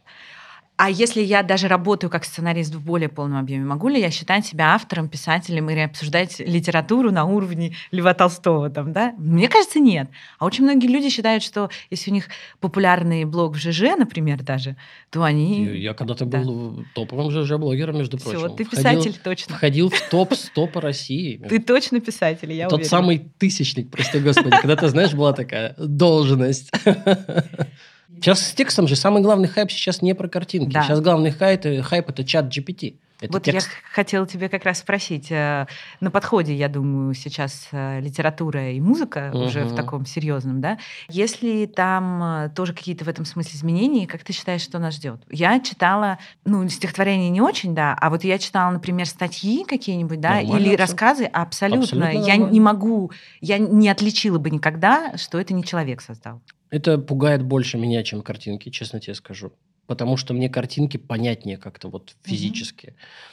[0.76, 4.44] А если я даже работаю как сценарист в более полном объеме, могу ли я считать
[4.44, 8.68] себя автором, писателем или обсуждать литературу на уровне Льва Толстого?
[8.68, 9.14] Там, да?
[9.16, 10.10] Мне кажется, нет.
[10.38, 12.26] А очень многие люди считают, что если у них
[12.60, 14.76] популярный блог в ЖЖ, например, даже,
[15.10, 15.64] то они...
[15.64, 16.40] Я, когда-то да.
[16.40, 18.38] был топовым ЖЖ-блогером, между прочим.
[18.38, 19.56] Все, ты писатель входил, точно.
[19.56, 21.42] Входил в топ-100 по России.
[21.48, 24.50] Ты точно писатель, я Тот самый тысячник, прости господи.
[24.50, 26.70] Когда ты знаешь, была такая должность.
[28.14, 30.72] Сейчас с текстом же самый главный хайп сейчас не про картинки.
[30.72, 30.82] Да.
[30.82, 32.94] Сейчас главный хайп, хайп это чат GPT.
[33.20, 33.68] Это вот текст.
[33.68, 35.32] я хотела тебе как раз спросить.
[35.32, 35.66] Э,
[36.00, 39.44] на подходе, я думаю, сейчас э, литература и музыка угу.
[39.44, 40.78] уже в таком серьезном, да?
[41.08, 45.22] Если там э, тоже какие-то в этом смысле изменения, как ты считаешь, что нас ждет?
[45.30, 50.34] Я читала, ну, стихотворения не очень, да, а вот я читала, например, статьи какие-нибудь, да,
[50.34, 51.84] нормально или рассказы, абсолютно.
[51.84, 52.52] абсолютно я нормально.
[52.52, 56.42] не могу, я не отличила бы никогда, что это не человек создал.
[56.70, 59.52] Это пугает больше меня, чем картинки, честно тебе скажу.
[59.86, 62.88] Потому что мне картинки понятнее как-то вот физически.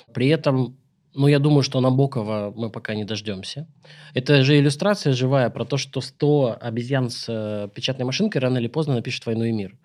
[0.07, 0.13] Угу.
[0.13, 0.77] При этом,
[1.15, 3.67] ну, я думаю, что Набокова мы пока не дождемся.
[4.13, 8.67] Это же иллюстрация живая про то, что 100 обезьян с э, печатной машинкой рано или
[8.67, 9.75] поздно напишет «Войну и мир».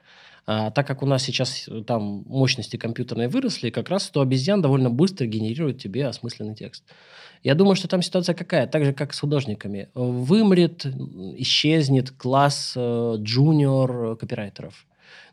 [0.47, 4.63] А, так как у нас сейчас э, там мощности компьютерные выросли, как раз 100 обезьян
[4.63, 6.85] довольно быстро генерирует тебе осмысленный текст.
[7.43, 8.67] Я думаю, что там ситуация какая?
[8.67, 9.89] Так же, как с художниками.
[9.95, 10.87] Вымрет,
[11.37, 14.87] исчезнет класс э, джуниор копирайтеров.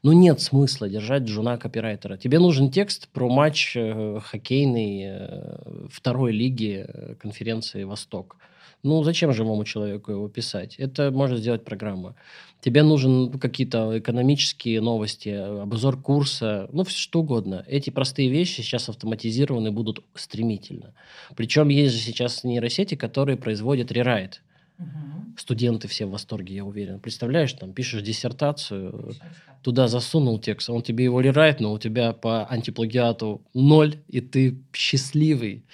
[0.03, 2.17] Ну, нет смысла держать джуна копирайтера.
[2.17, 6.87] Тебе нужен текст про матч э, хоккейный э, второй лиги
[7.19, 8.37] конференции «Восток».
[8.85, 10.75] Ну, зачем живому человеку его писать?
[10.75, 12.13] Это может сделать программа.
[12.61, 17.65] Тебе нужен какие-то экономические новости, обзор курса, ну, все что угодно.
[17.67, 20.93] Эти простые вещи сейчас автоматизированы будут стремительно.
[21.35, 24.43] Причем есть же сейчас нейросети, которые производят рерайт.
[24.77, 26.99] Угу Студенты все в восторге, я уверен.
[26.99, 29.15] Представляешь, там пишешь диссертацию,
[29.61, 34.57] туда засунул текст, он тебе его рерайт, но у тебя по антиплагиату ноль, и ты
[34.73, 35.65] счастливый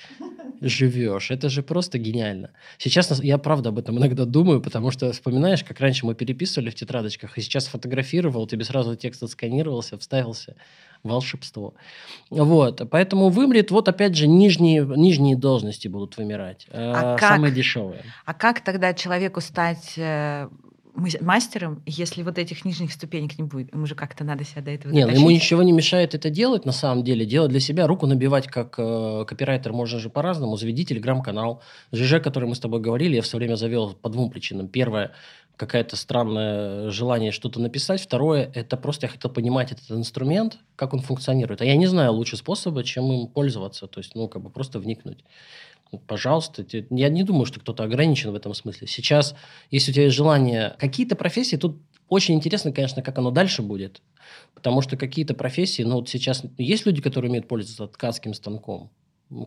[0.62, 1.32] живешь.
[1.32, 2.52] Это же просто гениально.
[2.78, 6.76] Сейчас я правда об этом иногда думаю, потому что вспоминаешь, как раньше мы переписывали в
[6.76, 10.56] тетрадочках, и сейчас фотографировал, тебе сразу текст отсканировался, вставился.
[11.04, 11.74] Волшебство.
[12.30, 12.88] Вот.
[12.92, 16.68] Поэтому вымрет, вот опять же, нижние, нижние должности будут вымирать.
[16.70, 18.04] А э, самые как, дешевые.
[18.24, 20.48] А как тогда человеку стать э,
[20.94, 23.74] мастером, если вот этих нижних ступенек не будет.
[23.74, 26.66] Ему же как-то надо себя до этого Нет, ну, ему ничего не мешает это делать,
[26.66, 27.26] на самом деле.
[27.26, 30.58] Делать для себя, руку набивать как э, копирайтер можно же по-разному.
[30.58, 31.62] Заведи телеграм-канал.
[31.92, 34.68] ЖЖ, который мы с тобой говорили, я все время завел по двум причинам.
[34.68, 35.12] Первое,
[35.56, 38.02] какое-то странное желание что-то написать.
[38.02, 41.62] Второе, это просто я хотел понимать этот инструмент, как он функционирует.
[41.62, 43.88] А я не знаю лучше способа, чем им пользоваться.
[43.88, 45.24] То есть, ну, как бы просто вникнуть
[45.98, 46.66] пожалуйста.
[46.90, 48.88] Я не думаю, что кто-то ограничен в этом смысле.
[48.88, 49.36] Сейчас,
[49.70, 50.76] если у тебя есть желание...
[50.80, 54.02] Какие-то профессии, тут очень интересно, конечно, как оно дальше будет.
[54.54, 58.92] Потому что какие-то профессии, ну вот сейчас есть люди, которые умеют пользоваться ткацким станком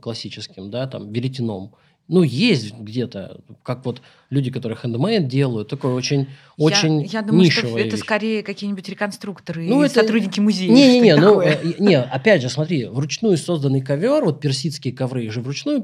[0.00, 1.74] классическим, да, там, веретеном.
[2.06, 7.50] Ну, есть где-то, как вот люди, которые хендмейд делают, такой очень, я, очень Я думаю,
[7.50, 8.00] что это вещь.
[8.00, 9.94] скорее какие-нибудь реконструкторы ну, это...
[9.94, 10.70] сотрудники музея.
[10.70, 15.82] Не-не-не, ну, э, не, опять же, смотри, вручную созданный ковер, вот персидские ковры же вручную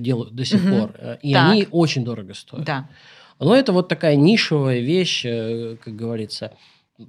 [0.00, 0.70] делают до сих угу.
[0.70, 1.50] пор, э, и так.
[1.50, 2.64] они очень дорого стоят.
[2.64, 2.88] Да.
[3.38, 6.52] Но это вот такая нишевая вещь, э, как говорится.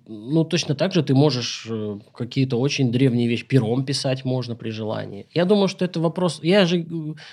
[0.08, 4.70] Ну, точно так же ты можешь э, какие-то очень древние вещи пером писать можно при
[4.70, 5.28] желании.
[5.34, 6.40] Я думаю, что это вопрос...
[6.44, 6.86] Я же...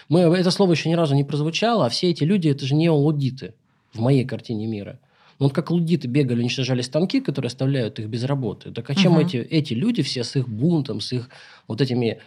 [0.08, 2.90] Мы, это слово еще ни разу не прозвучало, а все эти люди, это же не
[2.90, 3.54] лудиты
[3.92, 4.98] в моей картине мира.
[5.38, 8.72] Ну, вот как лудиты бегали, уничтожали станки, которые оставляют их без работы.
[8.72, 9.20] Так а чем угу.
[9.20, 11.28] эти, эти люди все с их бунтом, с их
[11.68, 12.18] вот этими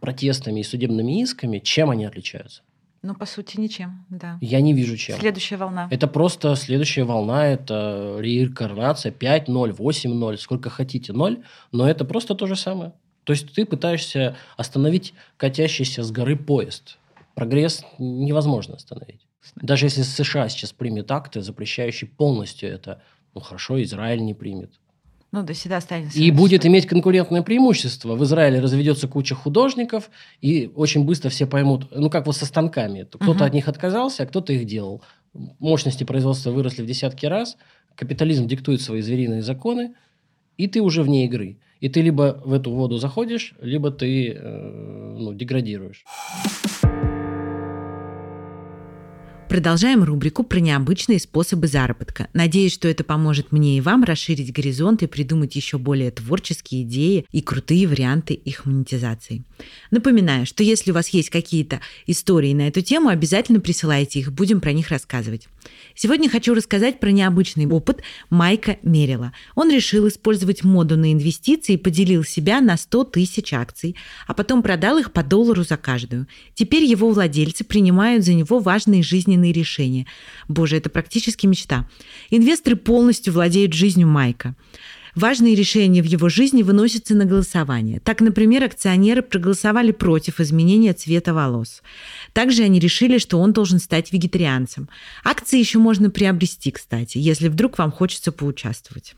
[0.00, 2.62] протестами и судебными исками, чем они отличаются?
[3.02, 4.38] Ну, по сути, ничем, да.
[4.40, 5.18] Я не вижу чем.
[5.18, 5.88] Следующая волна.
[5.90, 12.46] Это просто следующая волна, это реинкарнация 5-0, 8-0, сколько хотите 0, но это просто то
[12.46, 12.92] же самое.
[13.24, 16.98] То есть ты пытаешься остановить катящийся с горы поезд.
[17.34, 19.26] Прогресс невозможно остановить.
[19.54, 23.02] Даже если США сейчас примет акты, запрещающие полностью это,
[23.34, 24.72] ну хорошо, Израиль не примет.
[25.30, 26.18] Ну, до всегда останется.
[26.18, 28.14] И будет иметь конкурентное преимущество.
[28.14, 30.10] В Израиле разведется куча художников,
[30.40, 33.02] и очень быстро все поймут, ну, как вот со станками.
[33.02, 33.44] Кто-то угу.
[33.44, 35.02] от них отказался, а кто-то их делал.
[35.58, 37.58] Мощности производства выросли в десятки раз,
[37.94, 39.94] капитализм диктует свои звериные законы,
[40.56, 41.58] и ты уже вне игры.
[41.80, 46.04] И ты либо в эту воду заходишь, либо ты э, ну, деградируешь.
[49.48, 52.28] Продолжаем рубрику про необычные способы заработка.
[52.34, 57.24] Надеюсь, что это поможет мне и вам расширить горизонт и придумать еще более творческие идеи
[57.32, 59.44] и крутые варианты их монетизации.
[59.90, 64.60] Напоминаю, что если у вас есть какие-то истории на эту тему, обязательно присылайте их, будем
[64.60, 65.48] про них рассказывать.
[65.94, 69.32] Сегодня хочу рассказать про необычный опыт Майка Мерила.
[69.54, 74.62] Он решил использовать моду на инвестиции и поделил себя на 100 тысяч акций, а потом
[74.62, 76.26] продал их по доллару за каждую.
[76.54, 80.06] Теперь его владельцы принимают за него важные жизненные жизненные решения.
[80.48, 81.88] Боже, это практически мечта.
[82.30, 84.54] Инвесторы полностью владеют жизнью Майка.
[85.14, 87.98] Важные решения в его жизни выносятся на голосование.
[88.00, 91.82] Так, например, акционеры проголосовали против изменения цвета волос.
[92.32, 94.88] Также они решили, что он должен стать вегетарианцем.
[95.24, 99.14] Акции еще можно приобрести, кстати, если вдруг вам хочется поучаствовать.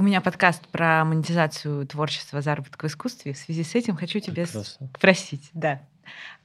[0.00, 3.34] У меня подкаст про монетизацию творчества, заработка в искусстве.
[3.34, 4.88] В связи с этим хочу тебя Прекрасно.
[4.96, 5.82] спросить, да.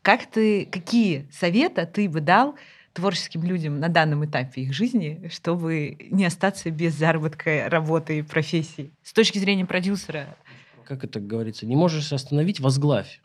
[0.02, 2.56] Как ты, какие советы ты бы дал
[2.91, 8.91] творческим людям на данном этапе их жизни, чтобы не остаться без заработка, работы и профессии?
[9.04, 10.36] С точки зрения продюсера.
[10.84, 11.65] Как это говорится?
[11.65, 13.22] Не можешь остановить, возглавь.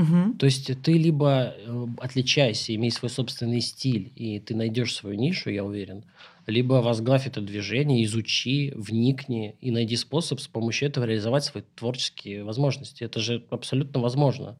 [0.00, 0.34] Угу.
[0.38, 5.50] То есть ты либо э, отличайся, имей свой собственный стиль, и ты найдешь свою нишу,
[5.50, 6.04] я уверен,
[6.46, 12.44] либо возглавь это движение, изучи, вникни и найди способ с помощью этого реализовать свои творческие
[12.44, 13.04] возможности.
[13.04, 14.56] Это же абсолютно возможно.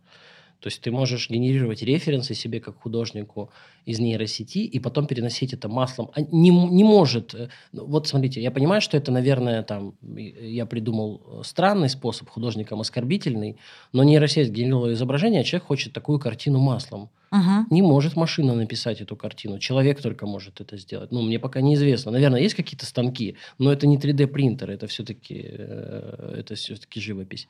[0.60, 3.50] То есть ты можешь генерировать референсы себе как художнику
[3.86, 6.10] из нейросети и потом переносить это маслом.
[6.14, 7.34] А не, не может.
[7.34, 12.28] Э, ну, вот смотрите, я понимаю, что это, наверное, там я придумал э, странный способ
[12.28, 13.56] художникам оскорбительный,
[13.92, 17.10] но нейросеть генерировала изображение, а человек хочет такую картину маслом.
[17.32, 17.74] Угу.
[17.74, 19.58] Не может машина написать эту картину.
[19.58, 21.12] Человек только может это сделать.
[21.12, 22.10] Ну, мне пока неизвестно.
[22.10, 27.48] Наверное, есть какие-то станки, но это не 3D принтер, это все-таки э, это все-таки живопись.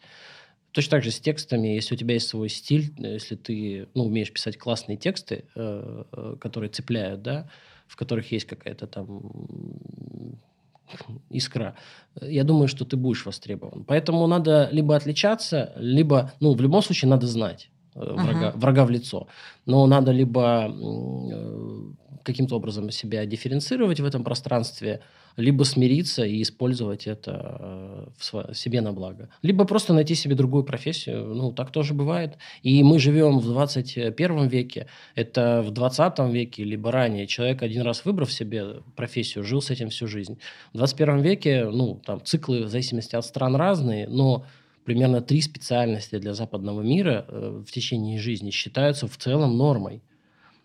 [0.72, 4.32] Точно так же с текстами, если у тебя есть свой стиль, если ты ну, умеешь
[4.32, 7.48] писать классные тексты, э, э, которые цепляют, да,
[7.88, 10.38] в которых есть какая-то там
[11.28, 11.76] искра,
[12.20, 13.84] я думаю, что ты будешь востребован.
[13.84, 17.70] Поэтому надо либо отличаться, либо, ну, в любом случае надо знать.
[17.94, 18.58] врага, uh-huh.
[18.58, 19.26] врага в лицо.
[19.66, 20.72] Но надо либо
[22.22, 25.00] каким-то образом себя дифференцировать в этом пространстве,
[25.36, 29.28] либо смириться и использовать это э, в себе на благо.
[29.42, 31.34] Либо просто найти себе другую профессию.
[31.34, 32.38] Ну, так тоже бывает.
[32.62, 34.86] И мы живем в 21 веке.
[35.14, 37.26] Это в 20 веке, либо ранее.
[37.26, 40.38] Человек, один раз выбрав себе профессию, жил с этим всю жизнь.
[40.72, 44.44] В 21 веке, ну, там циклы в зависимости от стран разные, но
[44.84, 50.02] примерно три специальности для западного мира э, в течение жизни считаются в целом нормой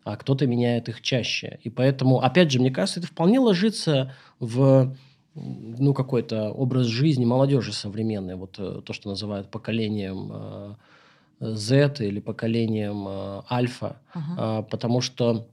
[0.05, 1.59] а кто-то меняет их чаще.
[1.63, 4.95] И поэтому, опять же, мне кажется, это вполне ложится в
[5.33, 10.75] ну, какой-то образ жизни молодежи современной, вот э, то, что называют поколением э,
[11.41, 14.63] Z или поколением э, альфа, uh-huh.
[14.69, 15.47] потому что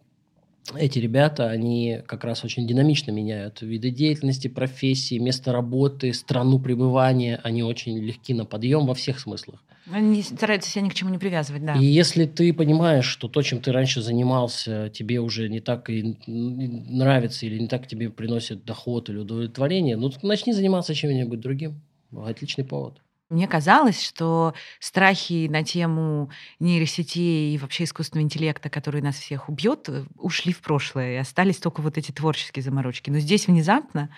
[0.76, 7.40] эти ребята, они как раз очень динамично меняют виды деятельности, профессии, место работы, страну пребывания.
[7.42, 9.60] Они очень легки на подъем во всех смыслах.
[9.90, 11.74] Они стараются себя ни к чему не привязывать, да.
[11.74, 16.16] И если ты понимаешь, что то, чем ты раньше занимался, тебе уже не так и
[16.26, 21.80] нравится или не так тебе приносит доход или удовлетворение, ну, начни заниматься чем-нибудь другим.
[22.14, 23.00] Отличный повод.
[23.32, 29.88] Мне казалось, что страхи на тему нейросетей и вообще искусственного интеллекта, который нас всех убьет,
[29.88, 33.08] э, ушли в прошлое, и остались только вот эти творческие заморочки.
[33.08, 34.10] Но здесь внезапно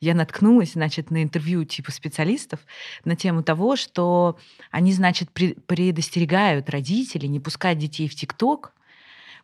[0.00, 2.58] я наткнулась, значит, на интервью типа специалистов
[3.04, 4.38] на тему того, что
[4.70, 8.72] они, значит, предостерегают родителей не пускать детей в ТикТок,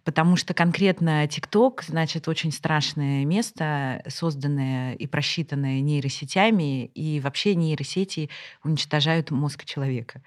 [0.05, 8.31] потому что конкретно ТикТок, значит, очень страшное место, созданное и просчитанное нейросетями, и вообще нейросети
[8.63, 10.23] уничтожают мозг человека.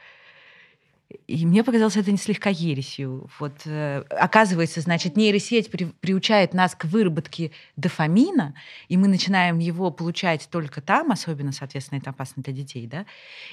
[1.28, 3.30] И мне показалось это не слегка ересью.
[3.40, 8.56] Вот, э, оказывается, значит, нейросеть при, приучает нас к выработке дофамина,
[8.88, 13.06] и мы начинаем его получать только там, особенно, соответственно, это опасно для детей, да.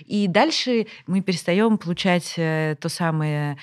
[0.06, 3.59] И дальше мы перестаем получать э, то самое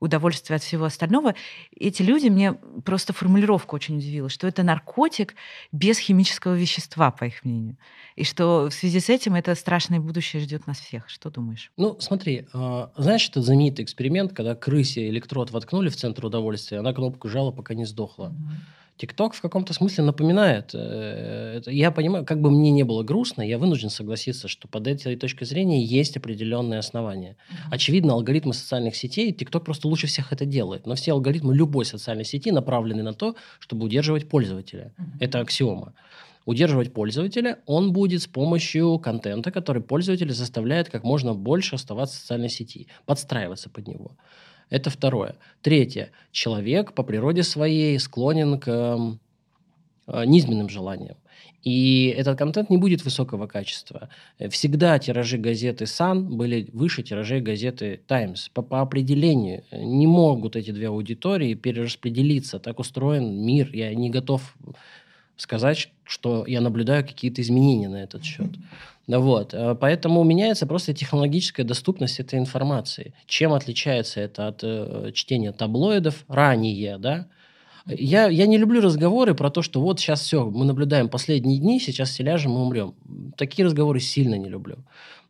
[0.00, 1.34] удовольствие от всего остального.
[1.76, 5.34] Эти люди, мне просто формулировка очень удивила, что это наркотик
[5.72, 7.76] без химического вещества, по их мнению.
[8.16, 11.08] И что в связи с этим это страшное будущее ждет нас всех.
[11.08, 11.70] Что думаешь?
[11.76, 16.92] Ну, смотри, э, знаешь, это знаменитый эксперимент, когда крысе электрод воткнули в центр удовольствия, она
[16.92, 18.30] кнопку жала, пока не сдохла.
[18.30, 18.78] Mm-hmm.
[18.98, 20.72] ТикТок в каком-то смысле напоминает.
[20.74, 25.16] Э, я понимаю, как бы мне не было грустно, я вынужден согласиться, что под этой
[25.16, 27.36] точкой зрения есть определенные основания.
[27.70, 30.86] Очевидно, алгоритмы социальных сетей, ТикТок просто лучше всех это делает.
[30.86, 34.92] Но все алгоритмы любой социальной сети направлены на то, чтобы удерживать пользователя.
[35.20, 35.94] Это аксиома.
[36.44, 42.20] Удерживать пользователя он будет с помощью контента, который пользователь заставляет как можно больше оставаться в
[42.20, 44.16] социальной сети, подстраиваться под него.
[44.70, 45.36] Это второе.
[45.62, 46.10] Третье.
[46.30, 49.18] Человек по природе своей склонен к
[50.06, 51.16] э, низменным желаниям.
[51.64, 54.08] И этот контент не будет высокого качества.
[54.50, 58.50] Всегда тиражи газеты Sun были выше тиражей газеты Times.
[58.54, 62.58] По, по определению не могут эти две аудитории перераспределиться.
[62.58, 63.70] Так устроен мир.
[63.72, 64.56] Я не готов
[65.36, 68.50] сказать, что я наблюдаю какие-то изменения на этот счет.
[69.08, 69.54] Вот.
[69.54, 73.14] Э, поэтому меняется просто технологическая доступность этой информации.
[73.26, 77.26] Чем отличается это от э, чтения таблоидов ранее, да?
[77.86, 81.80] Я, я не люблю разговоры про то, что вот сейчас все, мы наблюдаем последние дни,
[81.80, 82.94] сейчас все ляжем и умрем.
[83.38, 84.76] Такие разговоры сильно не люблю.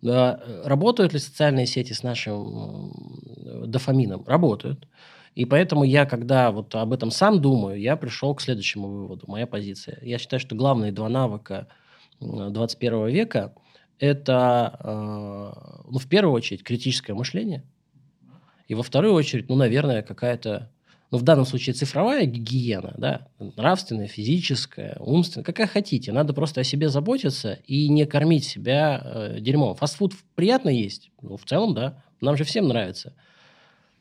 [0.02, 2.92] Э, работают ли социальные сети с нашим
[3.64, 4.24] дофамином?
[4.26, 4.88] Работают.
[5.36, 9.46] И поэтому я, когда вот об этом сам думаю, я пришел к следующему выводу, моя
[9.46, 10.00] позиция.
[10.02, 11.68] Я считаю, что главные два навыка
[12.18, 13.54] 21 века–
[13.98, 17.64] это, э, ну, в первую очередь, критическое мышление.
[18.68, 20.70] И во вторую очередь, ну, наверное, какая-то,
[21.10, 26.12] ну, в данном случае цифровая гигиена, да, нравственная, физическая, умственная, какая хотите.
[26.12, 29.74] Надо просто о себе заботиться и не кормить себя э, дерьмом.
[29.74, 31.10] Фастфуд приятно есть?
[31.22, 32.02] Ну, в целом, да.
[32.20, 33.14] Нам же всем нравится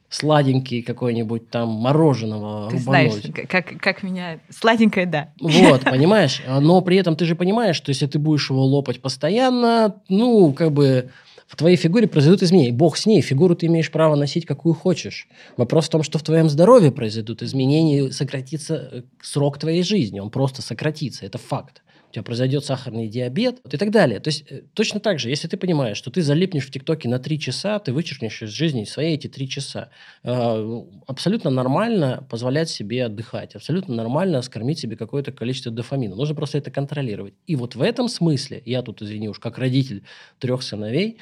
[0.10, 3.14] сладенький какой-нибудь там мороженого ты рубануть.
[3.14, 4.40] знаешь, как, как меня...
[4.50, 5.30] Сладенькое, да.
[5.40, 6.42] Вот, понимаешь?
[6.48, 10.72] Но при этом ты же понимаешь, что если ты будешь его лопать постоянно, ну, как
[10.72, 11.10] бы
[11.48, 12.74] в твоей фигуре произойдут изменения.
[12.74, 15.28] Бог с ней, фигуру ты имеешь право носить, какую хочешь.
[15.56, 20.20] Вопрос в том, что в твоем здоровье произойдут изменения, сократится э, срок твоей жизни.
[20.20, 21.82] Он просто сократится, это факт
[22.18, 24.20] тебя произойдет сахарный диабет и так далее.
[24.20, 27.20] То есть э, точно так же, если ты понимаешь, что ты залипнешь в ТикТоке на
[27.20, 29.90] три часа, ты вычеркнешь из жизни свои эти три часа.
[30.24, 36.16] Э, абсолютно нормально позволять себе отдыхать, абсолютно нормально скормить себе какое-то количество дофамина.
[36.16, 37.36] Нужно просто это контролировать.
[37.46, 40.04] И вот в этом смысле, я тут, извини уж, как родитель
[40.40, 41.18] трех сыновей,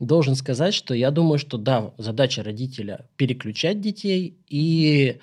[0.00, 5.18] должен сказать, что я думаю, что да, задача родителя переключать детей и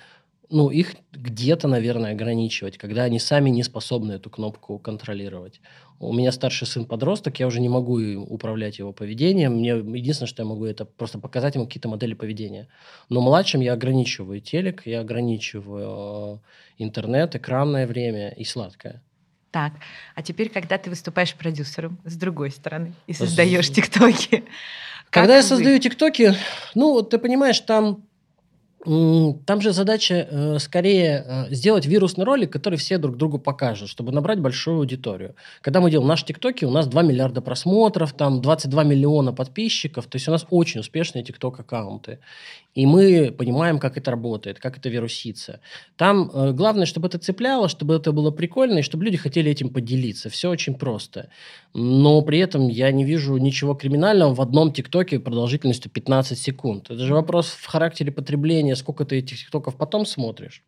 [0.50, 5.60] ну, их где-то, наверное, ограничивать, когда они сами не способны эту кнопку контролировать.
[5.98, 9.54] У меня старший сын подросток, я уже не могу управлять его поведением.
[9.54, 12.68] Мне единственное, что я могу, это просто показать ему какие-то модели поведения.
[13.08, 16.42] Но младшим я ограничиваю телек, я ограничиваю
[16.78, 19.02] э, интернет, экранное время и сладкое.
[19.50, 19.72] Так,
[20.14, 24.44] а теперь, когда ты выступаешь продюсером с другой стороны и создаешь тиктоки.
[25.08, 26.34] Когда я создаю тиктоки,
[26.74, 28.05] ну, ты понимаешь, там
[29.46, 34.12] там же задача э, скорее э, сделать вирусный ролик, который все друг другу покажут, чтобы
[34.12, 35.34] набрать большую аудиторию.
[35.60, 40.16] Когда мы делаем наши ТикТоки, у нас 2 миллиарда просмотров, там 22 миллиона подписчиков, то
[40.16, 42.20] есть у нас очень успешные ТикТок-аккаунты.
[42.76, 45.60] И мы понимаем, как это работает, как это вирусится.
[45.96, 49.70] Там э, главное, чтобы это цепляло, чтобы это было прикольно, и чтобы люди хотели этим
[49.70, 50.28] поделиться.
[50.28, 51.30] Все очень просто.
[51.72, 56.90] Но при этом я не вижу ничего криминального в одном ТикТоке продолжительностью 15 секунд.
[56.90, 60.62] Это же вопрос в характере потребления, сколько ты этих ТикТоков потом смотришь.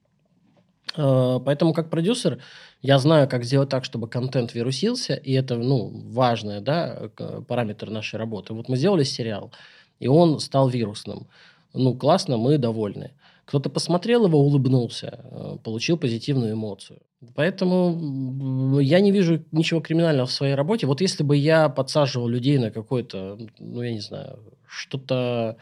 [0.97, 2.39] Э, поэтому как продюсер
[2.83, 7.11] я знаю, как сделать так, чтобы контент вирусился, и это ну, важный да,
[7.47, 8.55] параметр нашей работы.
[8.55, 9.53] Вот мы сделали сериал,
[10.01, 11.29] и он стал вирусным
[11.75, 13.13] ну, классно, мы довольны.
[13.45, 17.01] Кто-то посмотрел его, улыбнулся, э, получил позитивную эмоцию.
[17.35, 20.87] Поэтому я не вижу ничего криминального в своей работе.
[20.87, 25.57] Вот если бы я подсаживал людей на какой-то, ну, я не знаю, что-то...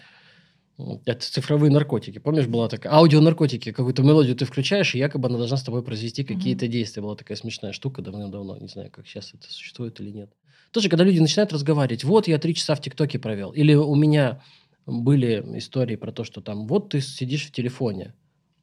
[0.78, 2.18] Это цифровые наркотики.
[2.18, 6.22] Помнишь, была такая аудионаркотики, какую-то мелодию ты включаешь, и якобы она должна с тобой произвести
[6.22, 6.68] какие-то mm-hmm.
[6.68, 7.02] действия.
[7.02, 10.30] Была такая смешная штука давным-давно, не знаю, как сейчас это существует или нет.
[10.72, 14.42] Тоже, когда люди начинают разговаривать, вот я три часа в ТикТоке провел, или у меня
[14.84, 18.14] были истории про то, что там вот ты сидишь в телефоне.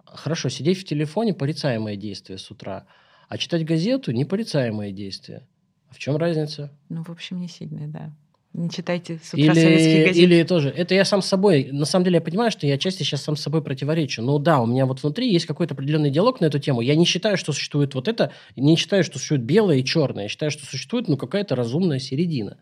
[0.06, 2.86] Хорошо, сидеть в телефоне– порицаемое действие с утра,
[3.28, 5.48] а читать газету– непорицаемое действие.
[5.90, 6.72] А в чем разница?
[6.90, 8.14] Ну, в общем, не сильная, да.
[8.54, 10.20] Не читайте или, газеты.
[10.20, 10.70] Или тоже.
[10.70, 11.70] Это я сам с собой.
[11.72, 14.22] На самом деле я понимаю, что я отчасти сейчас сам с собой противоречу.
[14.22, 16.82] Но да, у меня вот внутри есть какой-то определенный диалог на эту тему.
[16.82, 18.32] Я не считаю, что существует вот это.
[18.56, 20.24] Не считаю, что существует белое и черное.
[20.24, 22.58] Я считаю, что существует ну, какая-то разумная середина.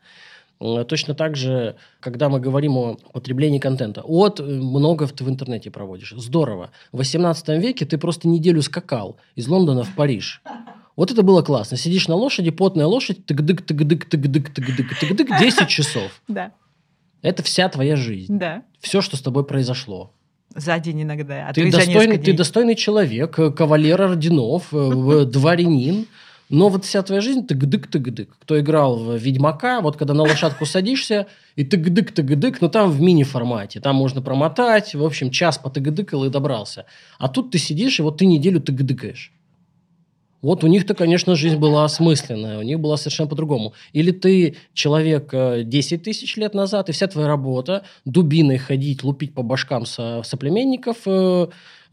[0.61, 4.01] Э, точно так же, когда мы говорим о потреблении контента.
[4.05, 6.13] Вот э, много ты в интернете проводишь.
[6.15, 6.71] Здорово.
[6.93, 10.41] В 18 веке ты просто неделю скакал из Лондона в Париж.
[11.01, 11.77] Вот это было классно.
[11.77, 16.21] Сидишь на лошади, потная лошадь, тык-дык, тык-дык, тык-дык, тык-дык, тык-дык, 10 часов.
[16.27, 16.51] Да.
[17.23, 18.37] Это вся твоя жизнь.
[18.37, 18.61] Да.
[18.79, 20.13] Все, что с тобой произошло.
[20.53, 21.47] За день иногда.
[21.47, 26.05] А ты, достойный, ты достойный человек, э, кавалер орденов, дворянин.
[26.49, 28.27] Но вот вся твоя жизнь тык-дык-тык-дык.
[28.39, 31.25] Кто играл в Ведьмака, вот когда на лошадку садишься,
[31.55, 33.79] и тык-дык-тык-дык, но там в мини-формате.
[33.79, 36.85] Там можно промотать, в общем, час потык-дыкал и добрался.
[37.17, 39.31] А тут ты сидишь, и вот ты неделю тык-дыкаешь.
[40.41, 43.73] Вот у них-то, конечно, жизнь была осмысленная, у них была совершенно по-другому.
[43.93, 49.33] Или ты человек 10 э, тысяч лет назад, и вся твоя работа дубиной ходить, лупить
[49.33, 51.47] по башкам со, соплеменников, э,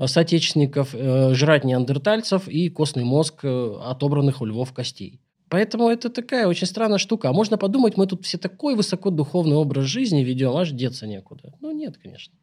[0.04, 5.20] соотечественников, э, жрать неандертальцев и костный мозг отобранных у львов костей.
[5.50, 7.30] Поэтому это такая очень странная штука.
[7.30, 11.54] А можно подумать, мы тут все такой высокодуховный образ жизни ведем, аж деться некуда.
[11.60, 12.34] Ну, нет, конечно.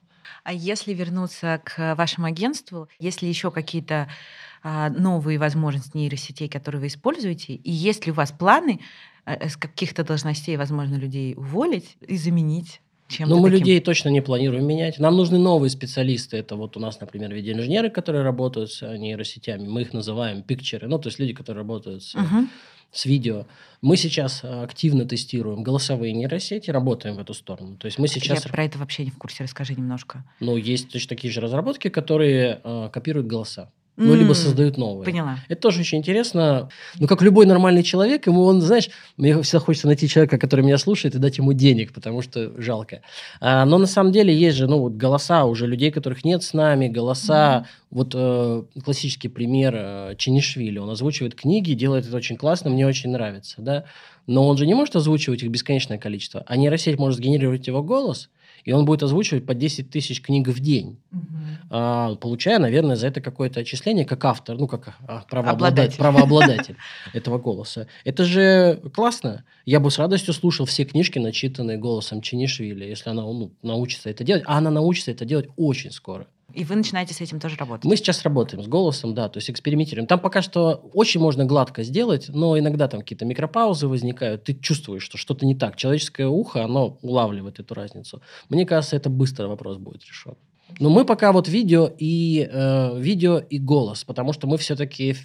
[0.43, 4.07] А если вернуться к вашему агентству, есть ли еще какие-то
[4.89, 7.53] новые возможности нейросетей, которые вы используете?
[7.53, 8.79] И есть ли у вас планы
[9.25, 13.59] э, с каких-то должностей, возможно, людей уволить и заменить чем Ну, мы таким?
[13.59, 14.99] людей точно не планируем менять.
[14.99, 16.37] Нам нужны новые специалисты.
[16.37, 19.67] Это вот у нас, например, видеоинженеры, которые работают с э, нейросетями.
[19.67, 20.87] Мы их называем пикчеры.
[20.87, 22.47] Ну, то есть люди, которые работают с, uh-huh.
[22.91, 23.45] с видео.
[23.81, 27.77] Мы сейчас активно тестируем голосовые нейросети, работаем в эту сторону.
[27.77, 28.43] То есть мы сейчас...
[28.43, 29.43] Я про это вообще не в курсе.
[29.43, 30.23] Расскажи немножко.
[30.39, 35.05] Ну, есть точно такие же разработки, которые э, копируют голоса ну, либо создают новые.
[35.05, 35.39] Поняла.
[35.47, 36.69] Это тоже очень интересно.
[36.99, 40.77] Ну, как любой нормальный человек, ему он, знаешь, мне всегда хочется найти человека, который меня
[40.77, 43.01] слушает, и дать ему денег, потому что жалко.
[43.39, 46.53] А, но на самом деле есть же, ну, вот голоса уже людей, которых нет с
[46.53, 47.65] нами, голоса.
[47.65, 47.85] Mm-hmm.
[47.91, 50.77] Вот э, классический пример э, Чинишвили.
[50.77, 53.85] Он озвучивает книги, делает это очень классно, мне очень нравится, да.
[54.27, 56.43] Но он же не может озвучивать их бесконечное количество.
[56.47, 58.29] А нейросеть может сгенерировать его голос–
[58.65, 61.21] и он будет озвучивать по 10 тысяч книг в день, угу.
[61.69, 66.75] а, получая, наверное, за это какое-то отчисление, как автор, ну, как а, правообладатель, правообладатель
[67.13, 67.87] этого голоса.
[68.03, 69.45] Это же классно.
[69.65, 74.23] Я бы с радостью слушал все книжки, начитанные голосом Чинишвили, если она ну, научится это
[74.23, 74.43] делать.
[74.47, 76.27] А она научится это делать очень скоро.
[76.55, 77.85] И вы начинаете с этим тоже работать?
[77.85, 80.07] Мы сейчас работаем с голосом, да, то есть экспериментируем.
[80.07, 84.43] Там пока что очень можно гладко сделать, но иногда там какие-то микропаузы возникают.
[84.45, 85.75] Ты чувствуешь, что что-то не так.
[85.75, 88.21] Человеческое ухо, оно улавливает эту разницу.
[88.49, 90.35] Мне кажется, это быстро вопрос будет решен.
[90.79, 95.15] Но мы пока вот видео и э, видео и голос, потому что мы все-таки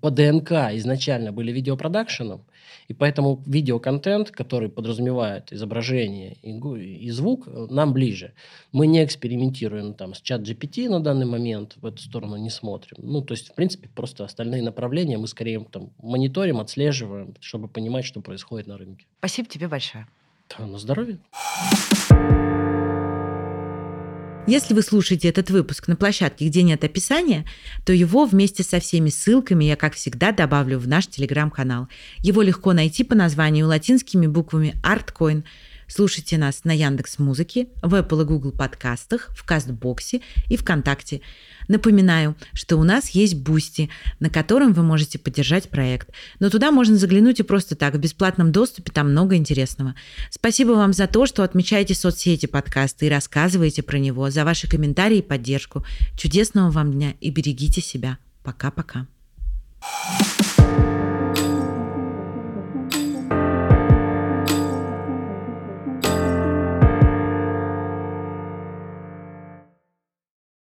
[0.00, 2.44] по ДНК изначально были видеопродакшеном,
[2.88, 8.32] и поэтому видеоконтент, который подразумевает изображение и, и звук, нам ближе.
[8.72, 12.96] Мы не экспериментируем там с чат GPT на данный момент, в эту сторону не смотрим.
[12.98, 18.04] Ну, то есть, в принципе, просто остальные направления мы скорее там мониторим, отслеживаем, чтобы понимать,
[18.04, 19.06] что происходит на рынке.
[19.18, 20.06] Спасибо тебе большое.
[20.58, 21.18] Да, на здоровье.
[24.50, 27.46] Если вы слушаете этот выпуск на площадке, где нет описания,
[27.86, 31.86] то его вместе со всеми ссылками я, как всегда, добавлю в наш телеграм-канал.
[32.18, 35.44] Его легко найти по названию латинскими буквами ArtCoin–
[35.92, 41.20] Слушайте нас на Яндекс Музыке, в Apple и Google подкастах, в Кастбоксе и ВКонтакте.
[41.66, 46.10] Напоминаю, что у нас есть Бусти, на котором вы можете поддержать проект.
[46.38, 49.96] Но туда можно заглянуть и просто так, в бесплатном доступе, там много интересного.
[50.30, 55.18] Спасибо вам за то, что отмечаете соцсети подкаста и рассказываете про него, за ваши комментарии
[55.18, 55.84] и поддержку.
[56.16, 58.18] Чудесного вам дня и берегите себя.
[58.44, 59.08] Пока-пока.